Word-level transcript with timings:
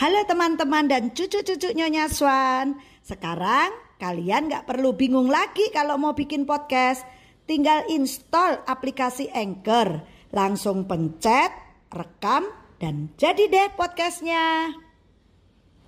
Halo 0.00 0.24
teman-teman 0.24 0.88
dan 0.88 1.12
cucu-cucu 1.12 1.76
Nyonya 1.76 2.08
Swan. 2.08 2.80
Sekarang 3.04 3.68
kalian 4.00 4.48
nggak 4.48 4.64
perlu 4.64 4.96
bingung 4.96 5.28
lagi 5.28 5.68
kalau 5.76 6.00
mau 6.00 6.16
bikin 6.16 6.48
podcast. 6.48 7.04
Tinggal 7.44 7.84
install 7.92 8.64
aplikasi 8.64 9.28
Anchor. 9.28 10.00
Langsung 10.32 10.88
pencet, 10.88 11.52
rekam, 11.92 12.48
dan 12.80 13.12
jadi 13.20 13.44
deh 13.44 13.76
podcastnya. 13.76 14.72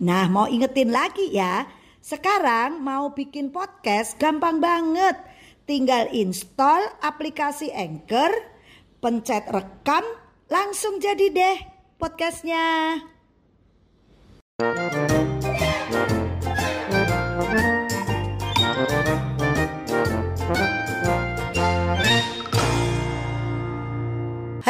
Nah 0.04 0.28
mau 0.28 0.44
ingetin 0.44 0.92
lagi 0.92 1.32
ya. 1.32 1.64
Sekarang 2.04 2.84
mau 2.84 3.16
bikin 3.16 3.48
podcast 3.48 4.20
gampang 4.20 4.60
banget. 4.60 5.16
Tinggal 5.64 6.12
install 6.12 6.84
aplikasi 7.00 7.72
Anchor, 7.72 8.28
pencet 9.00 9.48
rekam, 9.48 10.04
langsung 10.52 11.00
jadi 11.00 11.32
deh 11.32 11.56
podcastnya. 11.96 13.00
Hai 14.62 14.70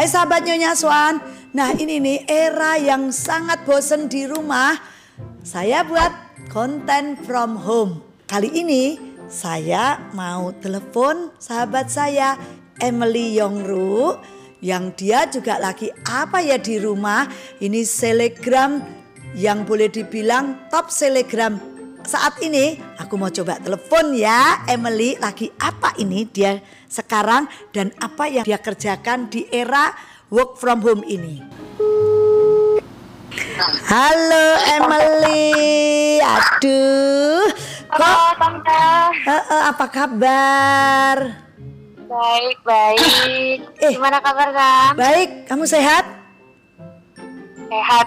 sahabat 0.08 0.48
Nyonya 0.48 0.72
Swan. 0.72 1.20
Nah 1.52 1.76
ini 1.76 2.00
nih 2.00 2.24
era 2.24 2.80
yang 2.80 3.12
sangat 3.12 3.68
bosen 3.68 4.08
di 4.08 4.24
rumah. 4.24 4.80
Saya 5.44 5.84
buat 5.84 6.08
konten 6.48 7.20
from 7.20 7.60
home. 7.60 8.00
Kali 8.24 8.48
ini 8.48 8.96
saya 9.28 10.00
mau 10.16 10.56
telepon 10.56 11.36
sahabat 11.36 11.92
saya 11.92 12.40
Emily 12.80 13.36
Yongru 13.36 14.16
yang 14.64 14.96
dia 14.96 15.28
juga 15.28 15.60
lagi 15.60 15.92
apa 16.08 16.40
ya 16.40 16.56
di 16.56 16.80
rumah. 16.80 17.28
Ini 17.60 17.84
selegram 17.84 19.01
yang 19.32 19.64
boleh 19.64 19.88
dibilang 19.88 20.68
top 20.68 20.92
selegram 20.92 21.56
saat 22.04 22.36
ini. 22.44 22.76
Aku 23.00 23.16
mau 23.16 23.32
coba 23.32 23.56
telepon 23.60 24.12
ya 24.12 24.64
Emily 24.68 25.16
lagi 25.16 25.48
apa 25.60 25.96
ini 25.96 26.28
dia 26.28 26.60
sekarang 26.88 27.48
dan 27.72 27.92
apa 28.00 28.28
yang 28.28 28.44
dia 28.44 28.60
kerjakan 28.60 29.32
di 29.32 29.48
era 29.48 29.96
work 30.28 30.60
from 30.60 30.84
home 30.84 31.04
ini. 31.08 31.40
Halo 33.88 34.46
Emily, 34.68 36.20
aduh, 36.20 37.48
Halo 37.92 38.36
Tante, 38.36 38.84
apa 39.48 39.86
kabar? 39.88 41.16
baik 42.12 42.58
baik. 42.60 43.58
Eh. 43.80 43.92
Gimana 43.96 44.20
kabar 44.20 44.52
Kang? 44.52 44.92
Baik, 45.00 45.48
kamu 45.48 45.64
sehat? 45.64 46.01
Sehat. 47.72 48.06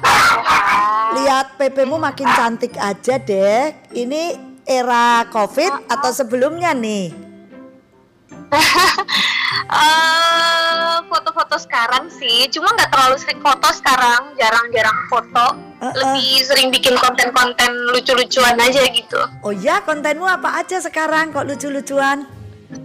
Lihat 1.17 1.47
PP-mu 1.58 1.97
makin 1.97 2.30
cantik 2.38 2.77
aja 2.77 3.17
deh. 3.17 3.73
Ini 3.97 4.38
era 4.61 5.25
COVID 5.33 5.89
atau 5.89 6.11
sebelumnya 6.13 6.77
nih? 6.77 7.09
Eh, 9.66 10.97
foto-foto 11.09 11.58
sekarang 11.58 12.05
sih, 12.13 12.45
cuma 12.53 12.69
nggak 12.75 12.91
terlalu 12.93 13.17
sering 13.17 13.41
foto 13.41 13.66
sekarang, 13.73 14.38
jarang-jarang 14.38 14.97
foto. 15.09 15.58
Eh, 15.81 15.86
eh. 15.86 15.93
Lebih 15.95 16.31
sering 16.45 16.67
bikin 16.69 16.93
konten-konten 17.02 17.71
lucu-lucuan 17.89 18.58
aja 18.61 18.86
gitu. 18.93 19.21
Oh 19.41 19.49
ya, 19.49 19.81
kontenmu 19.81 20.25
apa 20.27 20.61
aja 20.61 20.77
sekarang 20.77 21.33
kok 21.33 21.49
lucu-lucuan? 21.49 22.30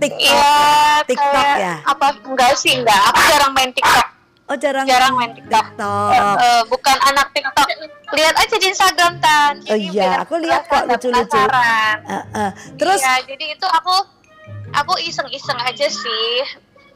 TikTok. 0.01 0.25
Iya, 0.25 1.05
TikTok 1.05 1.45
kayak 1.45 1.59
ya? 1.59 1.75
Apa? 1.85 2.07
Enggak 2.25 2.53
sih, 2.57 2.73
enggak. 2.77 3.01
Aku 3.13 3.21
jarang 3.29 3.53
main 3.53 3.71
TikTok. 3.77 4.09
Oh 4.51 4.59
jarang 4.59 4.83
Jarang 4.83 5.15
main 5.15 5.31
TikTok. 5.31 5.63
TikTok. 5.79 6.11
Eh, 6.43 6.63
bukan 6.67 6.97
anak 7.07 7.31
TikTok. 7.31 7.69
Lihat 8.11 8.35
aja 8.35 8.57
di 8.59 8.67
Instagram 8.67 9.13
Tan. 9.23 9.55
Oh 9.63 9.79
Jadi 9.79 9.95
iya, 9.95 10.03
biar 10.11 10.27
aku 10.27 10.35
lihat 10.43 10.63
kok 10.67 10.83
lucu-lucu. 10.91 11.39
Eh, 11.39 12.15
eh. 12.35 12.51
Terus 12.75 12.99
Iya, 12.99 13.15
jadi 13.31 13.45
itu 13.55 13.67
aku 13.71 13.95
aku 14.75 14.93
iseng-iseng 15.07 15.59
aja 15.63 15.87
sih. 15.87 16.35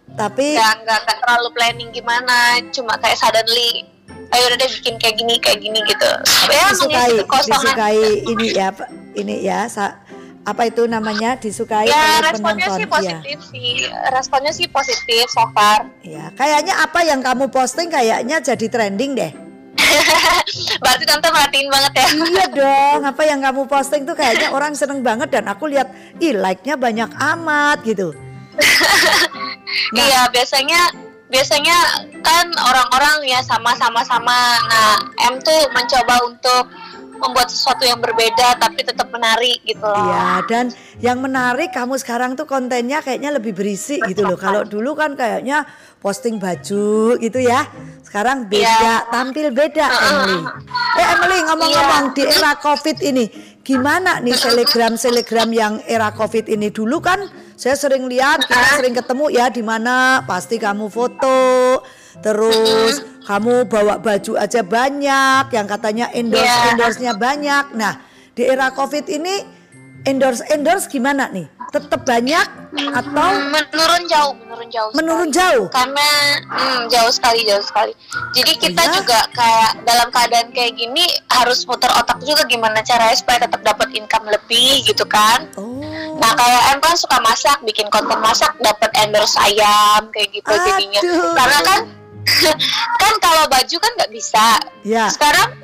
tapi 0.04 0.52
Nggak, 0.52 0.84
nggak, 0.84 1.16
terlalu 1.16 1.48
planning 1.56 1.90
gimana, 1.90 2.60
cuma 2.76 2.92
kayak 3.00 3.16
suddenly 3.16 3.88
ayo 4.30 4.52
udah 4.52 4.58
deh 4.60 4.70
bikin 4.76 5.00
kayak 5.00 5.16
gini 5.16 5.34
kayak 5.40 5.64
gini 5.64 5.80
gitu. 5.80 6.10
Ya 6.52 6.68
disukai, 6.70 7.24
disukai 7.24 8.02
ini 8.28 8.46
ya, 8.52 8.68
ini 9.16 9.36
ya, 9.40 9.64
sa- 9.64 10.03
apa 10.44 10.68
itu 10.68 10.84
namanya 10.84 11.34
disukai 11.34 11.88
Ya 11.88 12.20
oleh 12.20 12.28
responnya 12.28 12.68
penonton? 12.68 12.76
sih 12.76 12.84
Iya. 12.84 12.92
positif 12.92 13.38
sih, 13.48 13.70
responnya 14.12 14.52
sih 14.52 14.66
positif 14.68 15.24
so 15.32 15.44
far. 15.50 15.88
Ya, 16.04 16.28
kayaknya 16.32 16.76
apa 16.78 17.00
yang 17.00 17.24
kamu 17.24 17.48
posting 17.48 17.88
kayaknya 17.88 18.38
jadi 18.38 18.66
trending 18.68 19.16
deh. 19.16 19.32
Berarti 20.84 21.04
tante 21.04 21.28
merhatiin 21.28 21.66
banget 21.66 21.92
ya. 21.96 22.06
Iya 22.14 22.44
dong, 22.52 23.00
apa 23.04 23.22
yang 23.24 23.40
kamu 23.40 23.64
posting 23.64 24.04
tuh 24.04 24.12
kayaknya 24.12 24.52
orang 24.52 24.72
seneng 24.72 25.00
banget 25.00 25.32
dan 25.32 25.48
aku 25.48 25.64
lihat, 25.66 25.88
ih 26.20 26.36
like-nya 26.36 26.76
banyak 26.76 27.08
amat 27.10 27.80
gitu. 27.82 28.12
Nah. 29.90 30.06
Iya 30.06 30.22
biasanya 30.30 30.86
biasanya 31.26 31.74
kan 32.22 32.46
orang-orang 32.62 33.26
ya 33.26 33.42
sama-sama 33.42 34.06
sama. 34.06 34.54
Nah 34.70 34.94
M 35.26 35.42
tuh 35.42 35.66
mencoba 35.74 36.14
untuk 36.22 36.70
membuat 37.24 37.48
sesuatu 37.48 37.82
yang 37.88 37.98
berbeda 37.98 38.60
tapi 38.60 38.84
tetap 38.84 39.08
menarik 39.08 39.64
gitu 39.64 39.80
loh. 39.80 39.96
Iya, 39.96 40.44
dan 40.44 40.64
yang 41.00 41.18
menarik 41.24 41.72
kamu 41.72 41.96
sekarang 41.96 42.36
tuh 42.36 42.44
kontennya 42.44 43.00
kayaknya 43.00 43.32
lebih 43.32 43.56
berisi 43.56 43.96
gitu 44.04 44.22
loh. 44.22 44.36
Kalau 44.36 44.62
dulu 44.68 44.92
kan 44.92 45.16
kayaknya 45.16 45.64
posting 46.04 46.36
baju 46.36 47.16
gitu 47.16 47.40
ya. 47.40 47.64
Sekarang 48.04 48.46
beda, 48.46 48.62
Iya. 48.62 48.96
tampil 49.10 49.50
beda 49.50 49.86
Emily. 49.90 50.38
Eh 50.94 51.06
Emily 51.18 51.38
ngomong-ngomong 51.50 52.04
di 52.14 52.22
era 52.28 52.54
Covid 52.60 53.02
ini, 53.02 53.26
gimana 53.66 54.22
nih 54.22 54.36
selegram-selegram 54.38 55.50
yang 55.50 55.82
era 55.88 56.14
Covid 56.14 56.46
ini 56.46 56.70
dulu 56.70 57.02
kan 57.02 57.26
saya 57.58 57.74
sering 57.74 58.06
lihat, 58.06 58.46
kita 58.46 58.78
sering 58.78 58.94
ketemu 58.94 59.30
ya 59.34 59.46
di 59.50 59.62
mana 59.62 60.22
pasti 60.26 60.58
kamu 60.58 60.90
foto, 60.90 61.80
terus 62.22 63.02
kamu 63.24 63.64
bawa 63.64 63.96
baju 63.96 64.32
aja 64.36 64.60
banyak, 64.60 65.44
yang 65.50 65.66
katanya 65.66 66.12
endorse 66.12 66.44
Iya. 66.46 66.70
endorse-nya 66.70 67.12
banyak. 67.14 67.64
Nah, 67.72 67.98
di 68.30 68.44
era 68.44 68.68
Covid 68.70 69.08
ini 69.08 69.40
endorse 70.04 70.44
endorse 70.48 70.86
gimana 70.86 71.28
nih? 71.28 71.48
Tetap 71.72 72.06
banyak 72.06 72.46
atau 72.94 73.30
Hmm, 73.34 73.50
menurun 73.50 74.02
jauh, 74.06 74.30
menurun 74.36 74.68
jauh. 74.70 74.90
menurun 74.94 75.26
sekali. 75.26 75.38
jauh? 75.58 75.66
Karena 75.74 76.08
hmm, 76.46 76.80
jauh 76.86 77.10
sekali, 77.10 77.40
jauh 77.42 77.58
sekali. 77.60 77.90
Jadi 78.30 78.52
kita 78.60 78.82
ya? 78.84 78.92
juga 78.94 79.18
kayak 79.32 79.82
dalam 79.82 80.06
keadaan 80.08 80.54
kayak 80.54 80.76
gini 80.76 81.02
harus 81.26 81.66
putar 81.66 81.90
otak 81.98 82.22
juga 82.22 82.46
gimana 82.46 82.78
caranya 82.78 83.16
supaya 83.16 83.42
tetap 83.42 83.58
dapat 83.64 83.90
income 83.90 84.28
lebih 84.28 84.86
gitu 84.86 85.02
kan. 85.02 85.50
Oh. 85.56 85.82
Nah 86.14 86.30
kayak 86.32 86.62
Em 86.70 86.78
kan 86.78 86.94
suka 86.94 87.18
masak, 87.18 87.58
bikin 87.64 87.90
konten 87.90 88.22
masak 88.22 88.54
dapat 88.60 88.94
endorse 88.94 89.34
ayam 89.40 90.06
kayak 90.12 90.30
gitu 90.30 90.46
jadinya. 90.46 91.00
Aduh. 91.02 91.34
Karena 91.34 91.58
kan 91.60 91.78
kan 93.02 93.14
kalau 93.20 93.44
baju 93.48 93.76
kan 93.78 93.90
nggak 94.00 94.12
bisa. 94.12 94.46
Ya. 94.84 95.08
Sekarang 95.12 95.54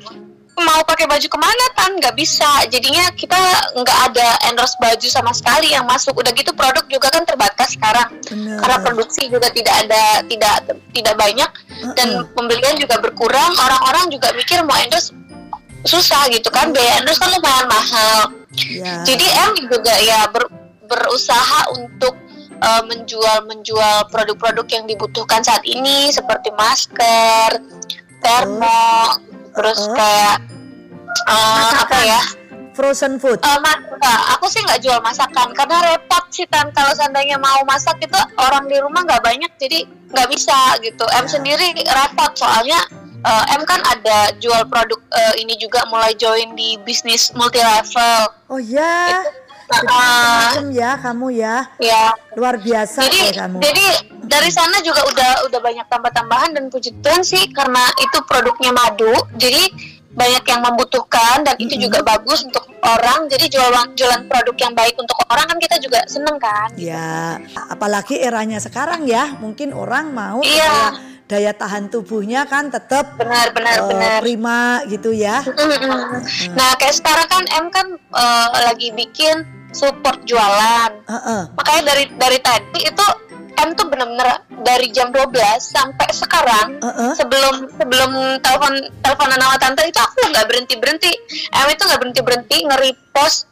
mau 0.61 0.83
pakai 0.85 1.09
baju 1.09 1.25
ke 1.25 1.39
mana 1.41 1.65
kan 1.73 1.91
nggak 1.97 2.13
bisa. 2.13 2.47
Jadinya 2.69 3.09
kita 3.17 3.37
nggak 3.73 3.99
ada 4.11 4.27
endorse 4.51 4.77
baju 4.77 5.07
sama 5.09 5.33
sekali 5.33 5.73
yang 5.73 5.87
masuk. 5.89 6.13
Udah 6.13 6.29
gitu 6.35 6.53
produk 6.53 6.85
juga 6.85 7.09
kan 7.09 7.25
terbatas 7.25 7.73
sekarang. 7.73 8.13
Bener. 8.29 8.61
Karena 8.61 8.77
produksi 8.83 9.25
juga 9.31 9.49
tidak 9.49 9.73
ada 9.87 10.21
tidak 10.27 10.55
tidak 10.93 11.15
banyak 11.17 11.49
dan 11.97 12.07
pembelian 12.37 12.77
juga 12.77 13.01
berkurang. 13.01 13.51
Orang-orang 13.57 14.13
juga 14.13 14.29
mikir 14.37 14.61
mau 14.61 14.77
endorse 14.77 15.15
susah 15.87 16.29
gitu 16.29 16.53
kan. 16.53 16.69
Biaya 16.69 17.01
endorse 17.01 17.17
kan 17.17 17.31
lumayan 17.33 17.65
mahal. 17.65 18.19
Ya. 18.69 19.01
Jadi 19.07 19.25
M 19.25 19.51
juga 19.65 19.95
ya 20.03 20.27
ber- 20.29 20.51
berusaha 20.85 21.71
untuk 21.73 22.19
uh, 22.61 22.81
menjual 22.85 23.49
menjual 23.49 24.07
produk-produk 24.13 24.65
yang 24.71 24.85
dibutuhkan 24.87 25.41
saat 25.41 25.65
ini 25.65 26.13
seperti 26.13 26.53
masker, 26.55 27.59
termo, 28.21 29.17
terus 29.57 29.79
Uh-uh. 29.85 29.97
kayak 29.97 30.37
uh, 31.27 31.73
apa 31.81 31.99
ya? 32.05 32.21
frozen 32.71 33.19
food. 33.19 33.35
Uh, 33.43 33.59
mas- 33.59 33.83
enggak, 33.83 34.21
aku 34.31 34.47
sih 34.47 34.63
nggak 34.63 34.79
jual 34.79 34.99
masakan 35.03 35.51
karena 35.51 35.91
repot 35.91 36.23
sih 36.31 36.47
kan 36.47 36.71
kalau 36.71 36.95
seandainya 36.95 37.35
mau 37.35 37.59
masak 37.67 37.99
itu 37.99 38.15
orang 38.39 38.65
di 38.71 38.79
rumah 38.79 39.03
nggak 39.03 39.21
banyak 39.21 39.51
jadi 39.59 39.83
nggak 40.11 40.27
bisa 40.31 40.79
gitu. 40.79 41.03
M 41.11 41.27
sendiri 41.27 41.75
repot 41.75 42.31
soalnya 42.39 42.79
uh, 43.27 43.45
M 43.53 43.67
kan 43.67 43.83
ada 43.85 44.31
jual 44.39 44.63
produk 44.71 44.97
uh, 45.11 45.33
ini 45.37 45.59
juga 45.59 45.83
mulai 45.91 46.15
join 46.15 46.55
di 46.55 46.79
bisnis 46.81 47.35
multi 47.35 47.59
level. 47.59 48.31
Oh 48.49 48.61
ya. 48.63 49.19
Uh, 49.19 49.25
macam-macam 49.71 50.65
ya 50.71 50.91
kamu 50.97 51.27
ya. 51.33 51.55
ya 51.79 52.03
Luar 52.35 52.55
biasa 52.57 52.99
jadi 53.03 53.19
ya 53.23 53.31
kamu. 53.41 53.57
jadi 53.59 53.85
dari 54.21 54.49
sana 54.49 54.79
juga 54.79 55.01
udah 55.05 55.31
udah 55.47 55.59
banyak 55.59 55.85
tambah-tambahan 55.87 56.51
dan 56.51 56.67
puji 56.67 56.91
Tuhan 56.99 57.21
sih 57.21 57.47
karena 57.51 57.83
itu 57.97 58.17
produknya 58.23 58.71
madu 58.71 59.11
jadi 59.35 59.71
banyak 60.11 60.43
yang 60.43 60.59
membutuhkan 60.61 61.39
dan 61.41 61.55
itu 61.55 61.79
juga 61.79 62.03
bagus 62.03 62.43
untuk 62.43 62.67
orang 62.83 63.31
jadi 63.31 63.47
jualan 63.47 63.95
jualan 63.95 64.27
produk 64.27 64.55
yang 64.59 64.73
baik 64.73 64.95
untuk 64.99 65.15
orang 65.27 65.47
kan 65.47 65.57
kita 65.57 65.79
juga 65.79 66.03
seneng 66.05 66.35
kan 66.35 66.67
Ya, 66.75 67.39
apalagi 67.67 68.19
eranya 68.19 68.59
sekarang 68.59 69.07
ya, 69.07 69.39
mungkin 69.39 69.71
orang 69.71 70.11
mau 70.11 70.43
Iya. 70.43 70.99
daya 71.31 71.55
tahan 71.55 71.87
tubuhnya 71.87 72.43
kan 72.43 72.67
tetap 72.67 73.15
benar 73.15 73.55
benar 73.55 73.75
eh, 73.79 73.87
benar 73.87 74.17
prima 74.19 74.83
gitu 74.85 75.15
ya. 75.15 75.39
Mm-mm. 75.47 76.19
Nah, 76.51 76.75
kayak 76.75 76.91
sekarang 76.91 77.27
kan 77.31 77.43
M 77.47 77.65
kan 77.71 77.87
eh, 77.95 78.47
lagi 78.67 78.91
bikin 78.91 79.47
support 79.71 80.23
jualan. 80.23 80.91
Heeh. 81.07 81.41
Makanya 81.55 81.81
dari 81.87 82.03
dari 82.13 82.39
tadi 82.39 82.79
itu 82.83 83.05
M 83.61 83.75
tuh 83.75 83.85
bener-bener 83.87 84.41
dari 84.63 84.89
jam 84.89 85.11
12 85.11 85.29
sampai 85.59 86.07
sekarang 86.09 86.79
Heeh. 86.81 87.11
sebelum 87.13 87.67
sebelum 87.75 88.11
telepon 88.39 88.73
teleponan 89.01 89.37
sama 89.37 89.57
tante 89.59 89.81
itu 89.85 89.99
aku 89.99 90.19
nggak 90.31 90.47
berhenti 90.47 90.75
berhenti. 90.77 91.11
M 91.51 91.67
itu 91.67 91.83
nggak 91.83 91.99
berhenti 91.99 92.21
berhenti 92.21 92.57
nge-repost 92.65 93.45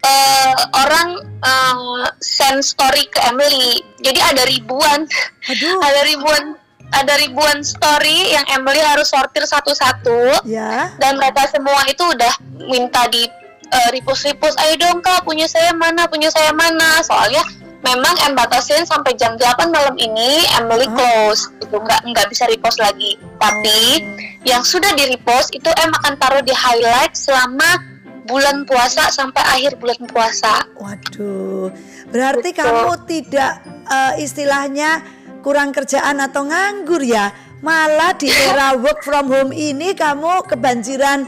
eh, 0.00 0.54
orang 0.74 1.08
eh, 1.42 2.06
send 2.18 2.62
story 2.62 3.04
ke 3.06 3.20
Emily. 3.28 3.82
Jadi 4.00 4.18
ada 4.18 4.42
ribuan, 4.44 5.04
Aduh. 5.46 5.78
ada 5.86 6.00
ribuan 6.06 6.56
ada 6.92 7.16
ribuan 7.16 7.64
story 7.64 8.36
yang 8.36 8.44
Emily 8.52 8.76
harus 8.78 9.08
sortir 9.08 9.40
satu-satu 9.42 10.44
Ya. 10.44 10.92
dan 11.00 11.16
mereka 11.16 11.48
semua 11.48 11.80
itu 11.88 12.04
udah 12.04 12.28
minta 12.68 13.08
di 13.08 13.24
uh, 13.72 13.88
repost 13.90 14.28
repost 14.28 14.56
ayo 14.60 14.76
dong 14.78 15.00
kak 15.00 15.24
punya 15.24 15.48
saya 15.48 15.72
mana 15.72 16.04
punya 16.06 16.28
saya 16.28 16.52
mana 16.52 17.00
soalnya 17.02 17.42
memang 17.82 18.14
em 18.28 18.36
batasin 18.38 18.86
sampai 18.86 19.16
jam 19.18 19.34
8 19.34 19.72
malam 19.72 19.96
ini 19.98 20.46
Emily 20.60 20.86
Oh. 20.86 20.94
close 20.94 21.50
itu 21.58 21.76
nggak 21.76 22.00
nggak 22.14 22.26
bisa 22.30 22.46
repost 22.46 22.78
lagi 22.78 23.18
tapi 23.40 24.04
yang 24.46 24.62
sudah 24.62 24.94
di 24.94 25.10
repost 25.10 25.50
itu 25.50 25.66
em 25.66 25.90
akan 25.90 26.14
taruh 26.20 26.42
di 26.44 26.54
highlight 26.54 27.16
selama 27.18 27.82
bulan 28.22 28.62
puasa 28.62 29.10
sampai 29.10 29.42
akhir 29.42 29.82
bulan 29.82 29.98
puasa 30.06 30.62
Waduh. 30.78 31.74
Berarti 32.10 32.54
Betul. 32.54 32.62
kamu 32.62 32.90
tidak 33.10 33.52
eh, 33.88 34.12
istilahnya 34.22 35.02
kurang 35.42 35.74
kerjaan 35.74 36.22
atau 36.22 36.46
nganggur 36.46 37.02
ya? 37.02 37.34
Malah 37.66 38.14
di 38.14 38.30
era 38.30 38.74
work 38.82 39.02
from 39.02 39.26
home 39.26 39.50
ini 39.50 39.94
kamu 39.94 40.46
kebanjiran 40.46 41.26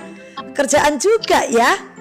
kerjaan 0.55 1.03
juga 1.03 1.43
ya? 1.51 1.94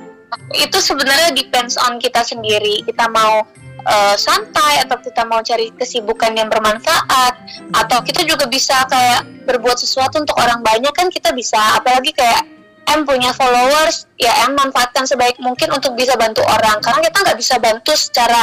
Itu 0.58 0.78
sebenarnya 0.80 1.34
depends 1.34 1.76
on 1.80 1.98
kita 1.98 2.22
sendiri. 2.24 2.82
Kita 2.86 3.10
mau 3.10 3.44
uh, 3.88 4.16
santai 4.16 4.84
atau 4.84 4.98
kita 5.00 5.24
mau 5.28 5.44
cari 5.44 5.72
kesibukan 5.76 6.34
yang 6.36 6.48
bermanfaat 6.48 7.34
atau 7.76 8.00
kita 8.04 8.24
juga 8.24 8.48
bisa 8.48 8.86
kayak 8.88 9.28
berbuat 9.48 9.78
sesuatu 9.80 10.24
untuk 10.24 10.38
orang 10.40 10.64
banyak 10.64 10.94
kan 10.96 11.08
kita 11.12 11.32
bisa. 11.36 11.60
Apalagi 11.78 12.16
kayak 12.16 12.48
M 12.84 13.08
punya 13.08 13.32
followers 13.32 14.12
ya 14.20 14.44
M 14.48 14.60
manfaatkan 14.60 15.08
sebaik 15.08 15.40
mungkin 15.40 15.72
untuk 15.72 15.96
bisa 15.96 16.20
bantu 16.20 16.44
orang. 16.44 16.84
Karena 16.84 17.00
kita 17.00 17.18
nggak 17.24 17.38
bisa 17.40 17.56
bantu 17.60 17.94
secara 17.96 18.42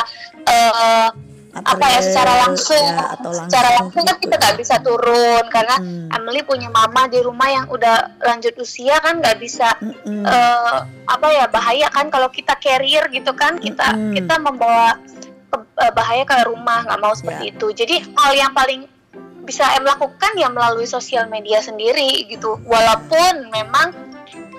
uh, 0.48 1.08
apa 1.50 1.82
ya 1.82 1.98
secara 1.98 2.46
langsung, 2.46 2.78
ya, 2.78 3.18
atau 3.18 3.30
secara 3.34 3.68
langsung 3.74 4.06
kan 4.06 4.16
kita 4.16 4.34
nggak 4.34 4.56
bisa 4.56 4.74
turun 4.78 5.44
karena 5.48 5.76
Hmm. 5.80 6.06
Emily 6.12 6.42
punya 6.42 6.68
mama 6.68 7.06
di 7.06 7.18
rumah 7.18 7.46
yang 7.46 7.66
udah 7.66 8.20
lanjut 8.20 8.54
usia 8.56 8.98
kan 8.98 9.18
nggak 9.18 9.38
bisa 9.38 9.66
Mm-mm. 9.78 10.22
eh, 10.22 10.78
apa 11.04 11.26
ya 11.30 11.46
bahaya 11.46 11.86
kan 11.88 12.06
kalau 12.06 12.28
kita 12.28 12.54
carrier 12.56 13.06
gitu 13.08 13.32
kan 13.32 13.56
kita 13.56 13.90
Mm-mm. 13.90 14.14
kita 14.14 14.34
membawa 14.36 14.94
ke- 15.48 15.70
eh, 15.80 15.90
bahaya 15.90 16.22
ke 16.22 16.36
rumah 16.44 16.84
nggak 16.84 17.00
mau 17.00 17.14
seperti 17.14 17.44
Ya. 17.46 17.52
itu 17.52 17.66
jadi 17.72 17.94
hal 18.14 18.32
yang 18.32 18.52
paling 18.52 18.86
bisa 19.40 19.66
em 19.74 19.82
lakukan 19.82 20.36
ya 20.36 20.46
melalui 20.46 20.84
sosial 20.84 21.26
media 21.26 21.58
sendiri 21.58 22.28
gitu 22.28 22.60
walaupun 22.62 23.50
memang 23.50 23.90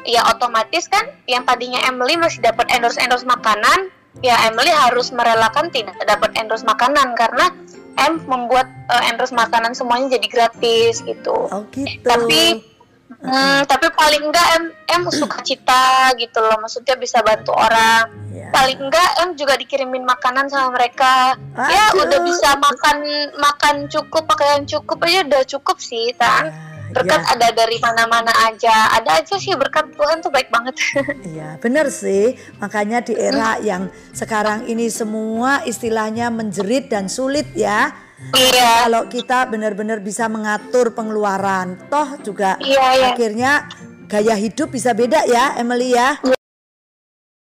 ya 0.04 0.26
otomatis 0.28 0.90
kan 0.90 1.06
yang 1.24 1.46
tadinya 1.46 1.80
Emily 1.86 2.18
masih 2.18 2.42
dapat 2.42 2.68
endorse 2.74 2.98
endorse 2.98 3.24
makanan 3.24 3.88
ya 4.20 4.52
Emily 4.52 4.70
harus 4.70 5.16
merelakan 5.16 5.72
tidak 5.72 5.96
dapat 6.04 6.36
endorse 6.36 6.68
makanan 6.68 7.16
karena 7.16 7.48
M 7.96 8.20
membuat 8.28 8.68
eh, 8.92 9.10
endorse 9.12 9.32
makanan 9.32 9.72
semuanya 9.72 10.20
jadi 10.20 10.28
gratis 10.28 11.00
gitu. 11.04 11.48
Oh 11.48 11.64
gitu. 11.72 12.04
tapi 12.04 12.68
Hmm, 13.22 13.62
tapi 13.70 13.92
paling 13.94 14.24
enggak 14.24 14.48
em 14.58 14.64
em 14.98 15.04
suka 15.14 15.44
cita 15.46 16.10
gitu 16.18 16.42
loh. 16.42 16.58
Maksudnya 16.58 16.96
bisa 16.98 17.22
bantu 17.22 17.54
orang. 17.54 18.08
Ya. 18.34 18.48
paling 18.50 18.80
enggak 18.82 19.10
em 19.22 19.30
juga 19.36 19.60
dikirimin 19.60 20.02
makanan 20.08 20.48
sama 20.50 20.74
mereka. 20.74 21.36
Ya 21.54 21.92
Aduh. 21.92 22.08
udah 22.08 22.20
bisa 22.26 22.50
makan 22.58 22.98
makan 23.38 23.76
cukup 23.92 24.26
pakaian 24.26 24.64
cukup 24.66 25.04
aja 25.06 25.28
udah 25.28 25.44
cukup 25.44 25.78
sih 25.78 26.16
kan 26.18 26.50
berkat 26.92 27.22
ya. 27.24 27.32
ada 27.34 27.48
dari 27.52 27.78
mana-mana 27.80 28.32
aja 28.46 28.96
ada 28.96 29.20
aja 29.20 29.36
sih 29.36 29.56
berkat 29.56 29.92
Tuhan 29.96 30.20
tuh 30.20 30.30
baik 30.30 30.52
banget 30.52 30.76
Iya, 31.32 31.56
benar 31.58 31.88
sih. 31.88 32.36
Makanya 32.60 33.00
di 33.02 33.16
era 33.16 33.58
yang 33.60 33.88
sekarang 34.12 34.68
ini 34.68 34.92
semua 34.92 35.64
istilahnya 35.64 36.28
menjerit 36.28 36.92
dan 36.92 37.08
sulit 37.08 37.48
ya. 37.56 37.92
iya 38.36 38.86
Kalau 38.86 39.08
kita 39.08 39.48
benar-benar 39.48 40.02
bisa 40.02 40.28
mengatur 40.28 40.94
pengeluaran, 40.94 41.78
toh 41.90 42.20
juga 42.22 42.58
Iya, 42.62 42.88
iya. 42.98 43.08
akhirnya 43.14 43.52
gaya 44.06 44.36
hidup 44.36 44.70
bisa 44.70 44.92
beda 44.92 45.24
ya, 45.26 45.56
Emily 45.58 45.96
ya. 45.96 46.20